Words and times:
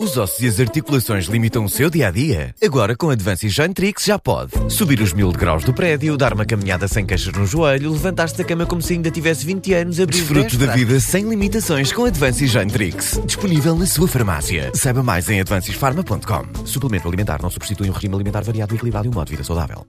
Os 0.00 0.16
ossos 0.16 0.40
e 0.40 0.46
as 0.46 0.58
articulações 0.58 1.26
limitam 1.26 1.62
o 1.62 1.68
seu 1.68 1.90
dia 1.90 2.08
a 2.08 2.10
dia? 2.10 2.54
Agora 2.64 2.96
com 2.96 3.10
Advances 3.10 3.52
Jantrix 3.52 4.06
já 4.06 4.18
pode. 4.18 4.52
Subir 4.70 4.98
os 5.02 5.12
mil 5.12 5.30
graus 5.30 5.62
do 5.62 5.74
prédio, 5.74 6.16
dar 6.16 6.32
uma 6.32 6.46
caminhada 6.46 6.88
sem 6.88 7.04
queixas 7.04 7.34
no 7.34 7.46
joelho, 7.46 7.92
levantar-se 7.92 8.34
da 8.34 8.42
cama 8.42 8.64
como 8.64 8.80
se 8.80 8.94
ainda 8.94 9.10
tivesse 9.10 9.44
20 9.44 9.74
anos, 9.74 10.00
abrir 10.00 10.16
Desfrute 10.16 10.56
da 10.56 10.72
vida 10.72 10.98
sem 10.98 11.28
limitações 11.28 11.92
com 11.92 12.06
Advances 12.06 12.50
Jantrix. 12.50 13.20
Disponível 13.26 13.76
na 13.76 13.84
sua 13.84 14.08
farmácia. 14.08 14.72
Saiba 14.74 15.02
mais 15.02 15.28
em 15.28 15.38
advancesfarma.com. 15.38 16.64
Suplemento 16.64 17.06
alimentar 17.06 17.42
não 17.42 17.50
substitui 17.50 17.90
um 17.90 17.92
regime 17.92 18.14
alimentar 18.14 18.42
variado 18.42 18.72
e 18.72 18.76
equilibrado 18.76 19.06
e 19.06 19.10
um 19.10 19.12
modo 19.12 19.26
de 19.26 19.32
vida 19.32 19.44
saudável 19.44 19.86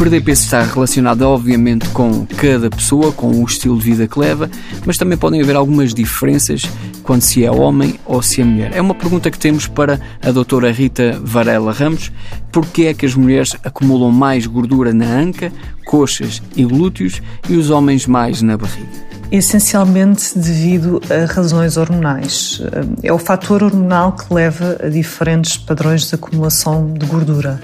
perder 0.00 0.22
peso 0.22 0.44
está 0.44 0.62
relacionado, 0.62 1.20
obviamente, 1.20 1.86
com 1.90 2.24
cada 2.24 2.70
pessoa, 2.70 3.12
com 3.12 3.28
o 3.28 3.44
estilo 3.44 3.76
de 3.76 3.84
vida 3.84 4.08
que 4.08 4.18
leva, 4.18 4.50
mas 4.86 4.96
também 4.96 5.18
podem 5.18 5.42
haver 5.42 5.54
algumas 5.54 5.92
diferenças 5.92 6.62
quando 7.10 7.22
se 7.22 7.44
é 7.44 7.50
homem 7.50 7.98
ou 8.06 8.22
se 8.22 8.40
é 8.40 8.44
mulher. 8.44 8.70
É 8.72 8.80
uma 8.80 8.94
pergunta 8.94 9.32
que 9.32 9.38
temos 9.38 9.66
para 9.66 9.98
a 10.22 10.30
doutora 10.30 10.70
Rita 10.70 11.18
Varela 11.20 11.72
Ramos. 11.72 12.12
Porquê 12.52 12.84
é 12.84 12.94
que 12.94 13.04
as 13.04 13.16
mulheres 13.16 13.56
acumulam 13.64 14.12
mais 14.12 14.46
gordura 14.46 14.94
na 14.94 15.06
anca, 15.06 15.52
coxas 15.84 16.40
e 16.54 16.64
glúteos 16.64 17.20
e 17.48 17.56
os 17.56 17.68
homens 17.68 18.06
mais 18.06 18.42
na 18.42 18.56
barriga? 18.56 19.10
essencialmente 19.32 20.36
devido 20.36 21.00
a 21.08 21.32
razões 21.32 21.76
hormonais. 21.76 22.60
É 23.00 23.12
o 23.12 23.18
fator 23.18 23.62
hormonal 23.62 24.12
que 24.12 24.32
leva 24.34 24.76
a 24.82 24.88
diferentes 24.88 25.56
padrões 25.56 26.08
de 26.08 26.16
acumulação 26.16 26.92
de 26.92 27.06
gordura. 27.06 27.60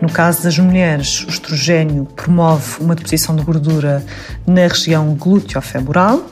No 0.00 0.10
caso 0.10 0.42
das 0.42 0.58
mulheres, 0.58 1.24
o 1.24 1.30
estrogênio 1.30 2.06
promove 2.14 2.82
uma 2.82 2.94
deposição 2.94 3.34
de 3.34 3.42
gordura 3.42 4.04
na 4.46 4.66
região 4.66 5.14
glúteo-femoral, 5.14 6.22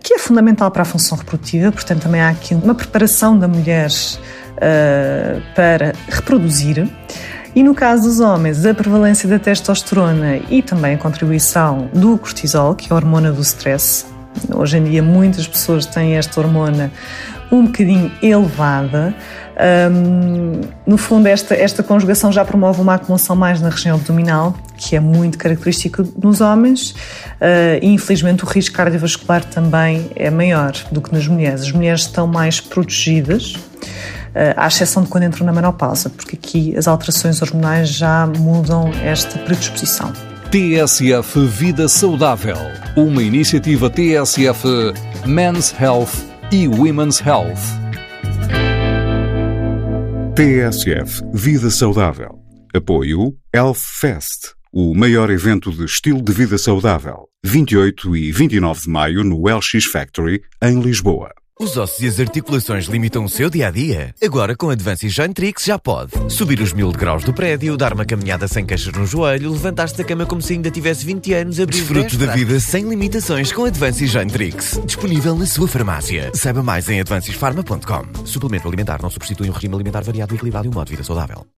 que 0.00 0.14
é 0.14 0.18
fundamental 0.18 0.70
para 0.70 0.82
a 0.82 0.84
função 0.84 1.18
reprodutiva, 1.18 1.72
portanto, 1.72 2.02
também 2.02 2.20
há 2.20 2.28
aqui 2.28 2.54
uma 2.54 2.74
preparação 2.74 3.38
da 3.38 3.48
mulher 3.48 3.90
uh, 3.90 5.42
para 5.54 5.92
reproduzir. 6.08 6.88
E 7.54 7.62
no 7.62 7.74
caso 7.74 8.04
dos 8.04 8.20
homens, 8.20 8.64
a 8.64 8.72
prevalência 8.72 9.28
da 9.28 9.38
testosterona 9.38 10.38
e 10.48 10.62
também 10.62 10.94
a 10.94 10.98
contribuição 10.98 11.90
do 11.92 12.16
cortisol, 12.16 12.74
que 12.74 12.90
é 12.90 12.92
a 12.92 12.96
hormona 12.96 13.30
do 13.30 13.42
stress. 13.42 14.06
Hoje 14.54 14.78
em 14.78 14.84
dia, 14.84 15.02
muitas 15.02 15.46
pessoas 15.46 15.86
têm 15.86 16.16
esta 16.16 16.40
hormona 16.40 16.90
um 17.50 17.66
bocadinho 17.66 18.10
elevada. 18.22 19.14
Um, 19.90 20.62
no 20.86 20.96
fundo, 20.96 21.26
esta, 21.26 21.54
esta 21.54 21.82
conjugação 21.82 22.32
já 22.32 22.44
promove 22.44 22.80
uma 22.80 22.94
acumulação 22.94 23.36
mais 23.36 23.60
na 23.60 23.68
região 23.68 23.96
abdominal, 23.96 24.56
que 24.76 24.96
é 24.96 25.00
muito 25.00 25.36
característico 25.36 26.06
nos 26.20 26.40
homens, 26.40 26.90
uh, 26.90 27.78
e 27.82 27.88
infelizmente 27.88 28.42
o 28.44 28.46
risco 28.46 28.74
cardiovascular 28.74 29.44
também 29.44 30.10
é 30.16 30.30
maior 30.30 30.72
do 30.90 31.00
que 31.02 31.12
nas 31.12 31.26
mulheres. 31.28 31.62
As 31.62 31.72
mulheres 31.72 32.00
estão 32.02 32.26
mais 32.26 32.60
protegidas 32.60 33.54
eh, 34.34 34.54
à 34.56 34.66
exceção 34.66 35.02
de 35.02 35.08
quando 35.08 35.24
entram 35.24 35.44
na 35.44 35.52
menopausa, 35.52 36.08
porque 36.08 36.36
aqui 36.36 36.74
as 36.76 36.88
alterações 36.88 37.42
hormonais 37.42 37.90
já 37.90 38.26
mudam 38.26 38.90
esta 39.04 39.38
predisposição. 39.38 40.31
TSF 40.52 41.46
Vida 41.46 41.88
Saudável, 41.88 42.58
uma 42.94 43.22
iniciativa 43.22 43.88
TSF 43.88 44.92
Men's 45.26 45.72
Health 45.80 46.12
e 46.52 46.68
Women's 46.68 47.22
Health. 47.22 47.58
TSF 50.36 51.22
Vida 51.32 51.70
Saudável. 51.70 52.38
Apoio 52.74 53.34
Health 53.50 53.78
Fest, 53.78 54.52
o 54.70 54.94
maior 54.94 55.30
evento 55.30 55.72
de 55.72 55.86
estilo 55.86 56.20
de 56.20 56.32
vida 56.34 56.58
saudável. 56.58 57.30
28 57.42 58.14
e 58.14 58.30
29 58.30 58.82
de 58.82 58.90
maio 58.90 59.24
no 59.24 59.48
LX 59.48 59.86
Factory, 59.90 60.42
em 60.62 60.82
Lisboa. 60.82 61.30
Os 61.60 61.76
ossos 61.76 62.00
e 62.00 62.06
as 62.06 62.18
articulações 62.18 62.86
limitam 62.86 63.24
o 63.24 63.28
seu 63.28 63.50
dia 63.50 63.68
a 63.68 63.70
dia? 63.70 64.14
Agora 64.22 64.56
com 64.56 64.70
Advances 64.70 65.12
Jantrix 65.12 65.64
já 65.64 65.78
pode. 65.78 66.12
Subir 66.28 66.60
os 66.60 66.72
mil 66.72 66.90
graus 66.90 67.24
do 67.24 67.32
prédio, 67.32 67.76
dar 67.76 67.92
uma 67.92 68.04
caminhada 68.04 68.48
sem 68.48 68.64
queixas 68.64 68.92
no 68.94 69.06
joelho, 69.06 69.52
levantar-se 69.52 69.96
da 69.96 70.02
cama 70.02 70.26
como 70.26 70.40
se 70.40 70.54
ainda 70.54 70.70
tivesse 70.70 71.04
20 71.04 71.34
anos, 71.34 71.60
abrir 71.60 71.78
Desfrute 71.78 72.16
da 72.16 72.34
vida 72.34 72.58
sem 72.58 72.88
limitações 72.88 73.52
com 73.52 73.64
Advances 73.64 74.10
Jantrix. 74.10 74.80
Disponível 74.84 75.36
na 75.36 75.46
sua 75.46 75.68
farmácia. 75.68 76.32
Saiba 76.34 76.62
mais 76.62 76.88
em 76.88 77.00
advancesfarma.com. 77.00 78.26
Suplemento 78.26 78.66
alimentar 78.66 79.00
não 79.02 79.10
substitui 79.10 79.48
um 79.48 79.52
regime 79.52 79.74
alimentar 79.74 80.02
variado 80.02 80.34
e 80.34 80.36
equilibrado 80.36 80.66
e 80.66 80.70
um 80.70 80.72
modo 80.72 80.86
de 80.86 80.92
vida 80.92 81.04
saudável. 81.04 81.46